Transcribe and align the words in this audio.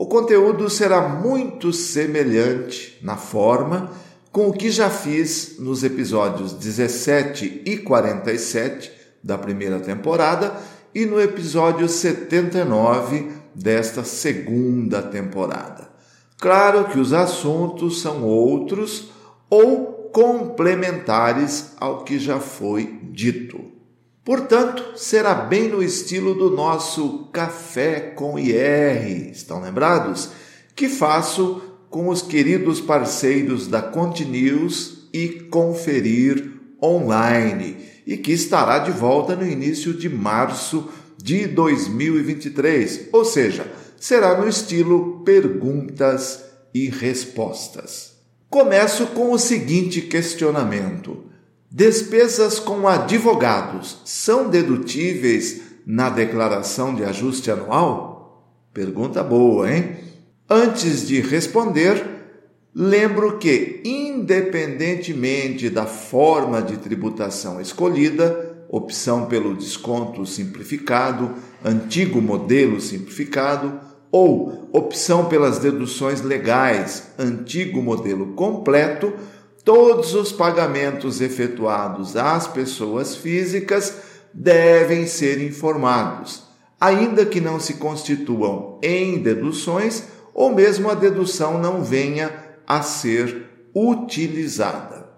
o 0.00 0.06
conteúdo 0.06 0.70
será 0.70 1.06
muito 1.06 1.74
semelhante 1.74 2.98
na 3.02 3.18
forma 3.18 3.92
com 4.32 4.48
o 4.48 4.52
que 4.54 4.70
já 4.70 4.88
fiz 4.88 5.56
nos 5.58 5.84
episódios 5.84 6.54
17 6.54 7.64
e 7.66 7.76
47 7.76 8.90
da 9.22 9.36
primeira 9.36 9.78
temporada 9.78 10.56
e 10.94 11.04
no 11.04 11.20
episódio 11.20 11.86
79 11.86 13.30
desta 13.54 14.02
segunda 14.02 15.02
temporada. 15.02 15.90
Claro 16.38 16.86
que 16.86 16.98
os 16.98 17.12
assuntos 17.12 18.00
são 18.00 18.24
outros 18.24 19.10
ou 19.50 20.08
complementares 20.14 21.74
ao 21.78 22.04
que 22.04 22.18
já 22.18 22.40
foi 22.40 23.00
dito. 23.12 23.79
Portanto, 24.24 24.98
será 24.98 25.34
bem 25.34 25.68
no 25.68 25.82
estilo 25.82 26.34
do 26.34 26.50
nosso 26.50 27.30
Café 27.32 28.00
com 28.00 28.38
IR, 28.38 29.30
estão 29.30 29.62
lembrados? 29.62 30.30
Que 30.76 30.88
faço 30.88 31.62
com 31.88 32.08
os 32.08 32.20
queridos 32.20 32.80
parceiros 32.80 33.66
da 33.66 33.80
Continuous 33.80 35.08
e 35.12 35.28
Conferir 35.50 36.52
Online, 36.82 37.76
e 38.06 38.16
que 38.16 38.32
estará 38.32 38.78
de 38.78 38.90
volta 38.90 39.34
no 39.34 39.46
início 39.46 39.94
de 39.94 40.08
março 40.08 40.88
de 41.16 41.46
2023, 41.46 43.08
ou 43.12 43.24
seja, 43.24 43.70
será 43.98 44.38
no 44.38 44.48
estilo 44.48 45.22
perguntas 45.24 46.44
e 46.74 46.88
respostas. 46.88 48.12
Começo 48.48 49.06
com 49.08 49.32
o 49.32 49.38
seguinte 49.38 50.02
questionamento 50.02 51.29
Despesas 51.72 52.58
com 52.58 52.88
advogados 52.88 53.98
são 54.04 54.50
dedutíveis 54.50 55.60
na 55.86 56.10
declaração 56.10 56.92
de 56.92 57.04
ajuste 57.04 57.48
anual? 57.48 58.66
Pergunta 58.74 59.22
boa, 59.22 59.72
hein? 59.72 59.94
Antes 60.48 61.06
de 61.06 61.20
responder, 61.20 62.04
lembro 62.74 63.38
que, 63.38 63.80
independentemente 63.84 65.70
da 65.70 65.86
forma 65.86 66.60
de 66.60 66.76
tributação 66.76 67.60
escolhida, 67.60 68.66
opção 68.68 69.26
pelo 69.26 69.54
desconto 69.54 70.26
simplificado, 70.26 71.36
antigo 71.64 72.20
modelo 72.20 72.80
simplificado, 72.80 73.78
ou 74.10 74.68
opção 74.72 75.26
pelas 75.26 75.60
deduções 75.60 76.20
legais, 76.20 77.12
antigo 77.16 77.80
modelo 77.80 78.34
completo, 78.34 79.12
todos 79.64 80.14
os 80.14 80.32
pagamentos 80.32 81.20
efetuados 81.20 82.16
às 82.16 82.46
pessoas 82.46 83.16
físicas 83.16 83.94
devem 84.32 85.06
ser 85.06 85.40
informados, 85.42 86.44
ainda 86.80 87.26
que 87.26 87.40
não 87.40 87.58
se 87.60 87.74
constituam 87.74 88.78
em 88.82 89.18
deduções 89.18 90.04
ou 90.32 90.54
mesmo 90.54 90.90
a 90.90 90.94
dedução 90.94 91.60
não 91.60 91.82
venha 91.82 92.32
a 92.66 92.82
ser 92.82 93.46
utilizada. 93.74 95.08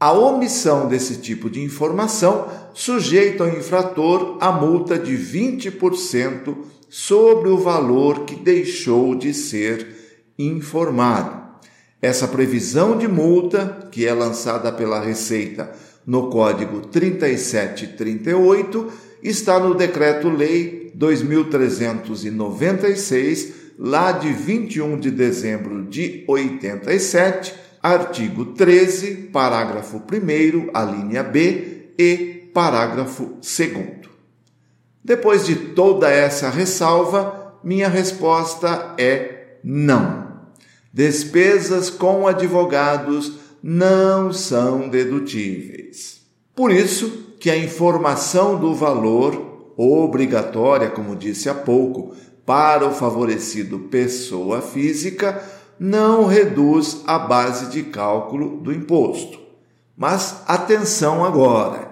A 0.00 0.12
omissão 0.12 0.88
desse 0.88 1.18
tipo 1.18 1.48
de 1.48 1.62
informação 1.62 2.48
sujeita 2.74 3.44
o 3.44 3.48
infrator 3.48 4.36
a 4.40 4.50
multa 4.50 4.98
de 4.98 5.16
20% 5.16 6.56
sobre 6.90 7.48
o 7.48 7.58
valor 7.58 8.24
que 8.24 8.34
deixou 8.34 9.14
de 9.14 9.32
ser 9.32 10.32
informado. 10.38 11.43
Essa 12.04 12.28
previsão 12.28 12.96
de 12.98 13.08
multa, 13.08 13.88
que 13.90 14.06
é 14.06 14.12
lançada 14.12 14.70
pela 14.70 15.00
Receita 15.00 15.72
no 16.06 16.28
Código 16.28 16.82
3738, 16.82 18.92
está 19.22 19.58
no 19.58 19.74
Decreto-Lei 19.74 20.92
2396, 20.94 23.54
lá 23.78 24.12
de 24.12 24.30
21 24.30 25.00
de 25.00 25.10
dezembro 25.10 25.86
de 25.86 26.26
87, 26.28 27.54
artigo 27.82 28.52
13, 28.52 29.30
parágrafo 29.32 29.96
1, 29.96 30.02
a 30.74 30.84
linha 30.84 31.22
B 31.22 31.94
e 31.98 32.50
parágrafo 32.52 33.38
2. 33.40 33.48
Depois 35.02 35.46
de 35.46 35.56
toda 35.56 36.10
essa 36.10 36.50
ressalva, 36.50 37.58
minha 37.64 37.88
resposta 37.88 38.94
é 38.98 39.56
não. 39.64 40.23
Despesas 40.94 41.90
com 41.90 42.24
advogados 42.28 43.32
não 43.60 44.32
são 44.32 44.88
dedutíveis. 44.88 46.20
Por 46.54 46.70
isso 46.70 47.34
que 47.40 47.50
a 47.50 47.56
informação 47.56 48.56
do 48.56 48.72
valor 48.72 49.72
obrigatória, 49.76 50.88
como 50.88 51.16
disse 51.16 51.48
há 51.48 51.54
pouco, 51.54 52.14
para 52.46 52.86
o 52.86 52.94
favorecido 52.94 53.80
pessoa 53.90 54.62
física 54.62 55.42
não 55.80 56.26
reduz 56.26 57.02
a 57.08 57.18
base 57.18 57.72
de 57.72 57.82
cálculo 57.82 58.58
do 58.58 58.72
imposto. 58.72 59.40
Mas 59.96 60.44
atenção 60.46 61.24
agora. 61.24 61.90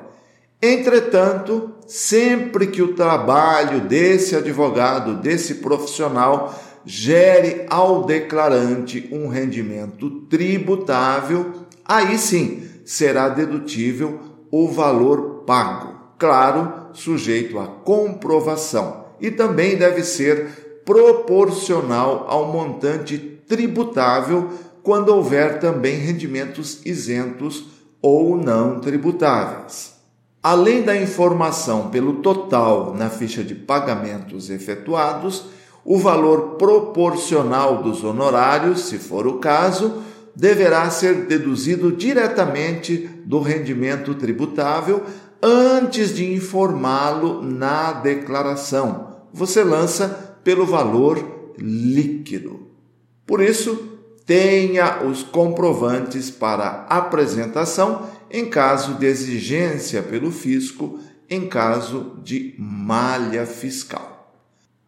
Entretanto, 0.62 1.72
sempre 1.88 2.68
que 2.68 2.80
o 2.80 2.94
trabalho 2.94 3.80
desse 3.80 4.36
advogado, 4.36 5.16
desse 5.16 5.56
profissional, 5.56 6.54
gere 6.84 7.66
ao 7.68 8.04
declarante 8.04 9.08
um 9.12 9.28
rendimento 9.28 10.10
tributável, 10.28 11.52
aí 11.84 12.18
sim 12.18 12.68
será 12.84 13.28
dedutível 13.28 14.20
o 14.50 14.68
valor 14.68 15.44
pago, 15.46 15.94
claro, 16.18 16.90
sujeito 16.92 17.58
à 17.58 17.66
comprovação, 17.66 19.06
e 19.20 19.30
também 19.30 19.76
deve 19.76 20.02
ser 20.02 20.82
proporcional 20.84 22.26
ao 22.28 22.52
montante 22.52 23.18
tributável 23.18 24.50
quando 24.82 25.10
houver 25.10 25.60
também 25.60 25.96
rendimentos 25.96 26.80
isentos 26.84 27.66
ou 28.00 28.36
não 28.36 28.80
tributáveis. 28.80 29.92
Além 30.42 30.82
da 30.82 30.96
informação 30.96 31.88
pelo 31.88 32.14
total 32.14 32.94
na 32.94 33.08
ficha 33.08 33.44
de 33.44 33.54
pagamentos 33.54 34.50
efetuados, 34.50 35.44
o 35.84 35.98
valor 35.98 36.56
proporcional 36.56 37.82
dos 37.82 38.04
honorários, 38.04 38.82
se 38.82 38.98
for 38.98 39.26
o 39.26 39.38
caso, 39.38 40.02
deverá 40.34 40.88
ser 40.90 41.26
deduzido 41.26 41.92
diretamente 41.92 43.10
do 43.24 43.40
rendimento 43.40 44.14
tributável 44.14 45.02
antes 45.42 46.14
de 46.14 46.32
informá-lo 46.32 47.42
na 47.42 47.92
declaração. 47.92 49.16
Você 49.32 49.64
lança 49.64 50.38
pelo 50.44 50.64
valor 50.64 51.52
líquido. 51.58 52.68
Por 53.26 53.42
isso, 53.42 53.92
tenha 54.24 55.04
os 55.04 55.22
comprovantes 55.22 56.30
para 56.30 56.86
apresentação 56.88 58.08
em 58.30 58.48
caso 58.48 58.94
de 58.94 59.06
exigência 59.06 60.02
pelo 60.02 60.30
fisco, 60.30 60.98
em 61.28 61.48
caso 61.48 62.18
de 62.22 62.54
malha 62.58 63.44
fiscal. 63.44 64.11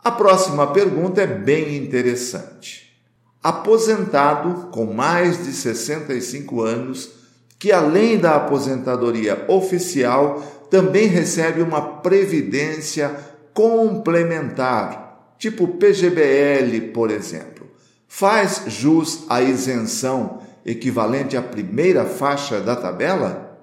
A 0.04 0.10
próxima 0.10 0.66
pergunta 0.66 1.22
é 1.22 1.26
bem 1.26 1.78
interessante. 1.78 2.94
Aposentado 3.42 4.68
com 4.70 4.92
mais 4.92 5.46
de 5.46 5.50
65 5.50 6.60
anos, 6.60 7.10
que 7.58 7.72
além 7.72 8.18
da 8.18 8.36
aposentadoria 8.36 9.46
oficial, 9.48 10.42
também 10.70 11.06
recebe 11.06 11.62
uma 11.62 11.80
previdência 12.02 13.16
complementar, 13.54 15.34
tipo 15.38 15.66
PGBL, 15.68 16.92
por 16.92 17.10
exemplo. 17.10 17.66
Faz 18.06 18.64
jus 18.66 19.24
à 19.30 19.40
isenção 19.40 20.42
equivalente 20.66 21.34
à 21.34 21.40
primeira 21.40 22.04
faixa 22.04 22.60
da 22.60 22.76
tabela? 22.76 23.58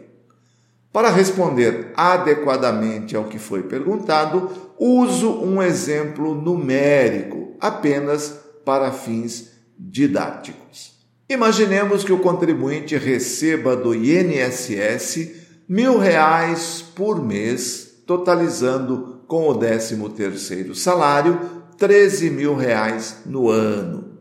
Para 0.94 1.10
responder 1.10 1.92
adequadamente 1.94 3.18
ao 3.18 3.26
que 3.26 3.40
foi 3.40 3.64
perguntado, 3.64 4.50
uso 4.80 5.44
um 5.44 5.62
exemplo 5.62 6.36
numérico, 6.36 7.58
apenas 7.60 8.40
para 8.64 8.94
fins 8.94 9.52
didáticos. 9.78 10.93
Imaginemos 11.34 12.04
que 12.04 12.14
o 12.14 12.20
contribuinte 12.20 12.96
receba 12.96 13.76
do 13.76 13.96
INSS 13.96 15.32
mil 15.68 15.98
reais 15.98 16.86
por 16.96 17.26
mês, 17.26 18.04
totalizando 18.06 19.24
com 19.28 19.50
o 19.50 19.56
13 19.56 19.98
terceiro 20.10 20.76
salário 20.76 21.40
13 21.76 22.30
mil 22.30 22.56
reais 22.56 23.24
no 23.26 23.50
ano. 23.50 24.20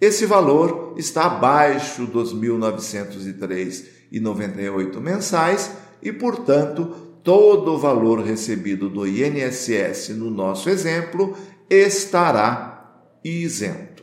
Esse 0.00 0.24
valor 0.24 0.94
está 0.96 1.26
abaixo 1.26 2.06
dos 2.06 2.34
1.903,98 2.34 5.00
mensais 5.00 5.70
e, 6.02 6.14
portanto, 6.14 6.86
todo 7.22 7.74
o 7.74 7.78
valor 7.78 8.22
recebido 8.22 8.88
do 8.88 9.06
INSS 9.06 10.16
no 10.16 10.30
nosso 10.30 10.70
exemplo 10.70 11.36
estará 11.68 13.04
isento. 13.22 13.93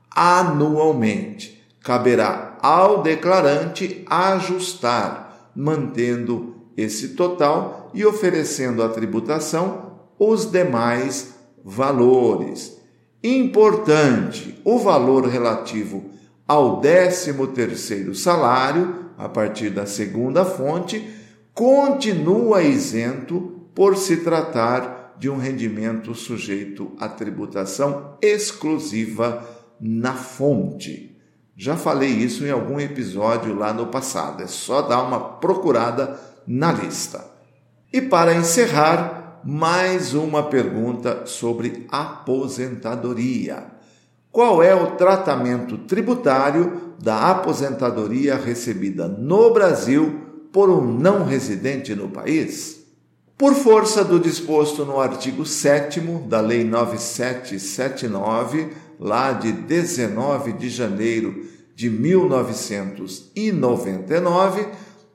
anualmente. 0.10 1.64
Caberá 1.84 2.58
ao 2.60 3.04
declarante 3.04 4.04
ajustar, 4.10 5.25
mantendo 5.56 6.56
esse 6.76 7.10
total 7.10 7.90
e 7.94 8.06
oferecendo 8.06 8.84
à 8.84 8.90
tributação 8.90 10.00
os 10.20 10.46
demais 10.46 11.36
valores. 11.64 12.78
Importante, 13.24 14.60
o 14.64 14.78
valor 14.78 15.26
relativo 15.26 16.12
ao 16.48 16.80
13º 16.82 18.14
salário, 18.14 19.06
a 19.18 19.28
partir 19.28 19.70
da 19.70 19.86
segunda 19.86 20.46
fonte, 20.46 21.04
continua 21.54 22.62
isento 22.62 23.70
por 23.74 23.98
se 23.98 24.18
tratar 24.18 25.16
de 25.18 25.30
um 25.30 25.38
rendimento 25.38 26.14
sujeito 26.14 26.92
à 27.00 27.08
tributação 27.08 28.18
exclusiva 28.22 29.48
na 29.80 30.14
fonte. 30.14 31.15
Já 31.58 31.78
falei 31.78 32.10
isso 32.10 32.46
em 32.46 32.52
algum 32.52 32.78
episódio 32.80 33.56
lá 33.56 33.72
no 33.72 33.88
passado, 33.88 34.44
é 34.44 34.48
só 34.48 34.82
dar 34.82 35.02
uma 35.04 35.20
procurada 35.20 36.20
na 36.46 36.72
lista. 36.72 37.26
E 37.94 38.02
para 38.02 38.36
encerrar, 38.36 39.40
mais 39.42 40.14
uma 40.14 40.44
pergunta 40.44 41.26
sobre 41.26 41.88
aposentadoria. 41.90 43.68
Qual 44.32 44.62
é 44.62 44.76
o 44.76 44.98
tratamento 44.98 45.78
tributário 45.78 46.94
da 47.02 47.32
aposentadoria 47.32 48.36
recebida 48.36 49.08
no 49.08 49.54
Brasil 49.54 50.20
por 50.52 50.70
um 50.70 50.82
não 50.82 51.24
residente 51.24 51.96
no 51.96 52.10
país? 52.10 52.84
Por 53.38 53.54
força 53.54 54.04
do 54.04 54.20
disposto 54.20 54.84
no 54.84 55.00
artigo 55.00 55.46
7 55.46 56.02
da 56.28 56.42
Lei 56.42 56.66
9779, 56.66 58.72
lá 59.00 59.34
de 59.34 59.52
19 59.52 60.54
de 60.54 60.70
janeiro 60.70 61.54
de 61.76 61.90
1999, 61.90 64.68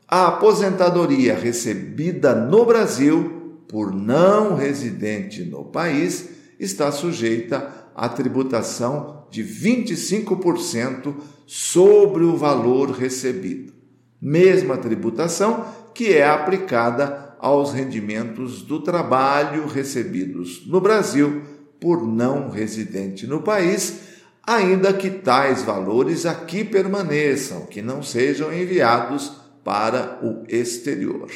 a 0.06 0.26
aposentadoria 0.26 1.34
recebida 1.34 2.34
no 2.34 2.66
Brasil 2.66 3.62
por 3.68 3.94
não 3.94 4.56
residente 4.56 5.44
no 5.44 5.64
país 5.64 6.28
está 6.58 6.90
sujeita 6.90 7.88
à 7.94 8.08
tributação 8.08 9.20
de 9.30 9.44
25% 9.44 11.14
sobre 11.46 12.24
o 12.24 12.36
valor 12.36 12.90
recebido. 12.90 13.72
Mesma 14.20 14.76
tributação 14.76 15.64
que 15.94 16.12
é 16.12 16.26
aplicada 16.26 17.36
aos 17.38 17.72
rendimentos 17.72 18.62
do 18.62 18.80
trabalho 18.80 19.66
recebidos 19.66 20.66
no 20.66 20.80
Brasil 20.80 21.59
por 21.80 22.06
não 22.06 22.50
residente 22.50 23.26
no 23.26 23.42
país, 23.42 24.00
ainda 24.46 24.92
que 24.92 25.10
tais 25.10 25.62
valores 25.62 26.26
aqui 26.26 26.64
permaneçam, 26.64 27.66
que 27.66 27.80
não 27.80 28.02
sejam 28.02 28.52
enviados 28.52 29.32
para 29.64 30.18
o 30.22 30.44
exterior. 30.48 31.30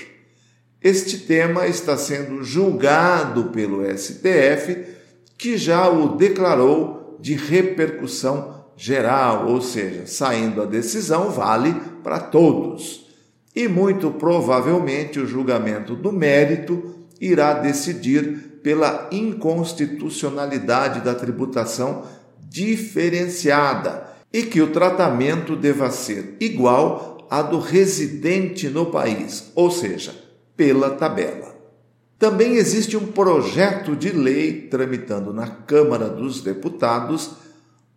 Este 0.83 1.18
tema 1.18 1.66
está 1.66 1.97
sendo 1.97 2.42
julgado 2.45 3.45
pelo 3.45 3.83
STF, 3.97 4.85
que 5.38 5.57
já 5.57 5.88
o 5.88 6.16
declarou 6.16 7.16
de 7.21 7.35
repercussão 7.35 8.66
geral, 8.76 9.49
ou 9.49 9.61
seja, 9.62 10.07
saindo 10.07 10.61
a 10.61 10.66
decisão 10.66 11.30
vale 11.30 11.75
para 12.02 12.18
todos. 12.18 13.07
E 13.54 13.68
muito 13.68 14.11
provavelmente 14.11 15.18
o 15.18 15.26
julgamento 15.26 15.95
do 15.95 16.12
mérito 16.12 17.07
irá 17.21 17.54
decidir 17.54 18.53
pela 18.64 19.09
inconstitucionalidade 19.12 21.02
da 21.02 21.14
tributação 21.14 22.04
diferenciada 22.49 24.09
e 24.33 24.44
que 24.44 24.62
o 24.62 24.73
tratamento 24.73 25.54
deva 25.54 25.90
ser 25.90 26.38
igual 26.40 27.28
a 27.30 27.42
do 27.42 27.59
residente 27.59 28.71
no 28.71 28.87
país, 28.87 29.52
ou 29.54 29.71
seja, 29.71 30.14
pela 30.56 30.92
tabela. 30.92 31.54
Também 32.18 32.54
existe 32.54 32.97
um 32.97 33.06
projeto 33.06 33.94
de 33.94 34.09
lei 34.09 34.62
tramitando 34.62 35.30
na 35.30 35.47
Câmara 35.47 36.09
dos 36.09 36.40
Deputados 36.40 37.33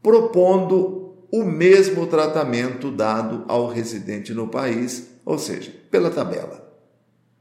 propondo 0.04 1.16
o 1.32 1.46
mesmo 1.46 2.08
tratamento 2.08 2.92
dado 2.92 3.46
ao 3.48 3.70
residente 3.70 4.34
no 4.34 4.50
país, 4.50 5.08
ou 5.24 5.40
seja, 5.40 5.74
pela 5.90 6.10
tabela. 6.10 6.67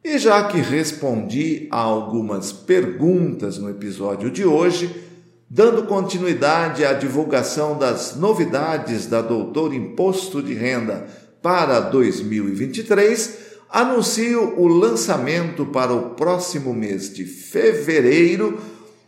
E 0.08 0.20
já 0.20 0.44
que 0.44 0.58
respondi 0.58 1.66
a 1.68 1.80
algumas 1.80 2.52
perguntas 2.52 3.58
no 3.58 3.68
episódio 3.68 4.30
de 4.30 4.44
hoje, 4.44 5.02
dando 5.50 5.82
continuidade 5.82 6.84
à 6.84 6.92
divulgação 6.92 7.76
das 7.76 8.14
novidades 8.14 9.06
da 9.06 9.20
Doutor 9.20 9.75
Imposto 9.75 10.40
de 10.40 10.54
Renda 10.54 11.08
para 11.42 11.80
2023, 11.80 13.36
anuncio 13.68 14.54
o 14.56 14.68
lançamento 14.68 15.66
para 15.66 15.92
o 15.92 16.10
próximo 16.10 16.72
mês 16.72 17.12
de 17.12 17.25
fevereiro 17.25 18.60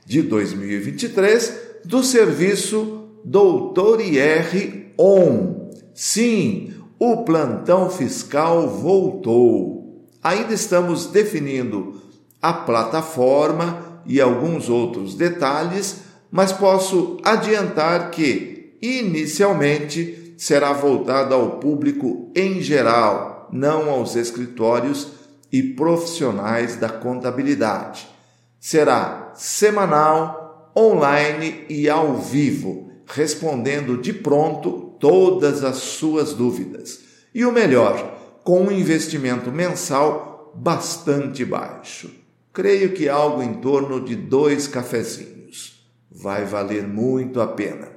de 0.04 0.20
2023 0.20 1.54
do 1.84 2.02
serviço 2.02 3.04
Doutor 3.24 4.00
IR 4.00 4.94
On. 4.98 5.70
Sim, 5.94 6.72
o 6.98 7.18
plantão 7.18 7.88
fiscal 7.88 8.68
voltou. 8.68 9.77
Ainda 10.22 10.52
estamos 10.52 11.06
definindo 11.06 12.00
a 12.40 12.52
plataforma 12.52 14.02
e 14.06 14.20
alguns 14.20 14.68
outros 14.68 15.14
detalhes, 15.14 16.00
mas 16.30 16.52
posso 16.52 17.18
adiantar 17.22 18.10
que, 18.10 18.76
inicialmente, 18.80 20.34
será 20.36 20.72
voltada 20.72 21.34
ao 21.34 21.58
público 21.58 22.30
em 22.34 22.60
geral, 22.60 23.48
não 23.52 23.90
aos 23.90 24.16
escritórios 24.16 25.08
e 25.50 25.62
profissionais 25.62 26.76
da 26.76 26.88
contabilidade. 26.88 28.08
Será 28.60 29.32
semanal, 29.34 30.72
online 30.76 31.64
e 31.68 31.88
ao 31.88 32.16
vivo, 32.16 32.90
respondendo 33.06 33.96
de 33.96 34.12
pronto 34.12 34.94
todas 35.00 35.64
as 35.64 35.76
suas 35.76 36.34
dúvidas. 36.34 37.00
E 37.34 37.44
o 37.44 37.52
melhor, 37.52 38.17
com 38.48 38.62
um 38.62 38.72
investimento 38.72 39.52
mensal 39.52 40.54
bastante 40.56 41.44
baixo. 41.44 42.10
Creio 42.50 42.94
que 42.94 43.06
algo 43.06 43.42
em 43.42 43.52
torno 43.52 44.00
de 44.00 44.16
dois 44.16 44.66
cafezinhos. 44.66 45.86
Vai 46.10 46.46
valer 46.46 46.88
muito 46.88 47.42
a 47.42 47.46
pena. 47.46 47.90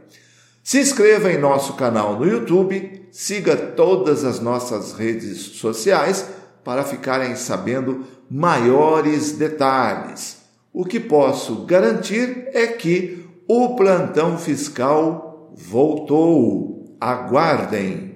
Se 0.61 0.77
inscreva 0.77 1.31
em 1.31 1.37
nosso 1.37 1.75
canal 1.75 2.19
no 2.19 2.27
YouTube, 2.27 3.07
siga 3.13 3.55
todas 3.55 4.25
as 4.25 4.41
nossas 4.41 4.91
redes 4.91 5.37
sociais 5.37 6.27
para 6.65 6.83
ficarem 6.83 7.33
sabendo 7.37 8.05
maiores 8.29 9.31
detalhes. 9.31 10.39
O 10.73 10.83
que 10.83 10.99
posso 10.99 11.63
garantir 11.63 12.49
é 12.51 12.67
que 12.67 13.25
o 13.47 13.77
plantão 13.77 14.37
fiscal 14.37 15.53
voltou. 15.55 16.97
Aguardem! 16.99 18.10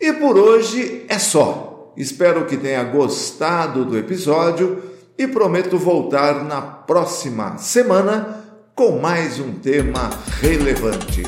E 0.00 0.12
por 0.12 0.36
hoje 0.36 1.04
é 1.08 1.18
só. 1.18 1.92
Espero 1.96 2.44
que 2.44 2.56
tenha 2.56 2.84
gostado 2.84 3.84
do 3.84 3.96
episódio 3.96 4.82
e 5.16 5.26
prometo 5.26 5.78
voltar 5.78 6.44
na 6.44 6.60
próxima 6.60 7.56
semana 7.56 8.44
com 8.74 9.00
mais 9.00 9.40
um 9.40 9.52
tema 9.52 10.10
relevante. 10.40 11.22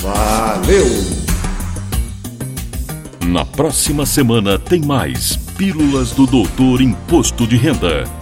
Valeu! 0.00 0.86
Na 3.26 3.44
próxima 3.44 4.06
semana 4.06 4.56
tem 4.56 4.80
mais 4.80 5.36
Pílulas 5.58 6.12
do 6.12 6.24
Doutor 6.24 6.80
Imposto 6.80 7.44
de 7.44 7.56
Renda. 7.56 8.21